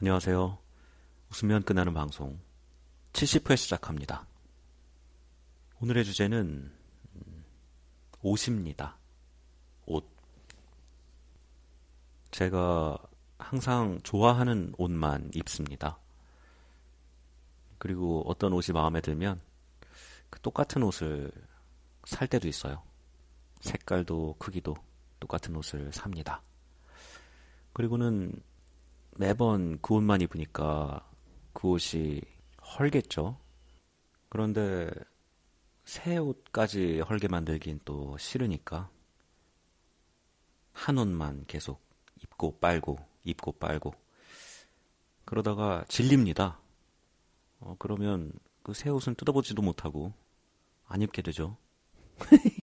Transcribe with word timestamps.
안녕하세요. 0.00 0.58
웃으면 1.30 1.62
끝나는 1.62 1.94
방송 1.94 2.40
70회 3.12 3.56
시작합니다. 3.56 4.26
오늘의 5.80 6.04
주제는 6.04 6.72
음, 7.14 7.44
옷입니다. 8.20 8.98
옷. 9.86 10.04
제가 12.32 12.98
항상 13.38 14.00
좋아하는 14.02 14.74
옷만 14.78 15.30
입습니다. 15.32 16.00
그리고 17.78 18.24
어떤 18.26 18.52
옷이 18.52 18.74
마음에 18.74 19.00
들면 19.00 19.40
그 20.28 20.40
똑같은 20.40 20.82
옷을 20.82 21.30
살 22.04 22.26
때도 22.26 22.48
있어요. 22.48 22.82
색깔도 23.60 24.36
크기도 24.40 24.74
똑같은 25.20 25.54
옷을 25.54 25.92
삽니다. 25.92 26.42
그리고는 27.72 28.42
매번 29.16 29.78
그 29.80 29.94
옷만 29.94 30.20
입으니까 30.20 31.08
그 31.52 31.68
옷이 31.68 32.20
헐겠죠. 32.78 33.38
그런데 34.28 34.90
새 35.84 36.16
옷까지 36.16 37.00
헐게 37.00 37.28
만들긴 37.28 37.80
또 37.84 38.16
싫으니까 38.18 38.90
한 40.72 40.98
옷만 40.98 41.44
계속 41.46 41.80
입고 42.22 42.58
빨고 42.58 42.98
입고 43.24 43.52
빨고 43.52 43.94
그러다가 45.24 45.84
질립니다. 45.88 46.58
어, 47.60 47.76
그러면 47.78 48.32
그 48.64 48.72
새 48.72 48.88
옷은 48.88 49.14
뜯어보지도 49.14 49.60
못하고 49.62 50.12
안 50.86 51.02
입게 51.02 51.20
되죠. 51.22 51.56